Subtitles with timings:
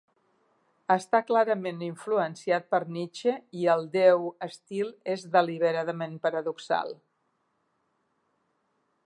[0.93, 6.99] Està clarament influenciat per Nietzsche i el deu estil és deliberadament paradoxal.